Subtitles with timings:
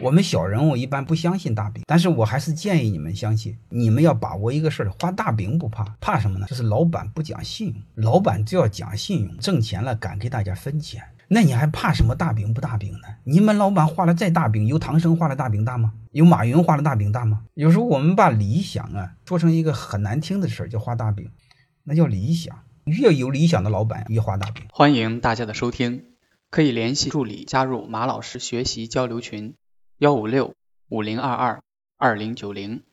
[0.00, 3.58] 我们小人物一般不相信大饼，但是我还是建议你们相信。
[3.68, 6.46] 你们要把握一个事儿，画大饼不怕，怕什么呢？
[6.46, 7.82] 就是老板不讲信用。
[7.96, 13.08] 老板就要讲信用，挣钱了敢给大家分钱，那你还怕什么大饼不大饼呢？
[13.24, 15.92] 你们老板画的再大饼，有唐僧画的大饼大吗？
[16.12, 17.42] 有马云画的大饼大吗？
[17.54, 21.28] 有时候我们把理想啊说成一个很难听的事儿，叫画大饼，
[21.82, 22.56] 那叫理想。
[22.84, 24.62] 越有理想的老板越画大饼。
[24.70, 26.04] 欢迎大家的收听，
[26.50, 29.54] 可以联系助理加入马老师学习交流群：
[29.98, 30.54] 幺五六
[30.90, 31.60] 五零二二
[31.96, 32.87] 二零九零。